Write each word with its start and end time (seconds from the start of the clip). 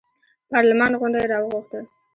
پارلمان 0.51 0.91
غونډه 0.99 1.19
یې 1.23 1.29
راوغوښته. 1.33 1.79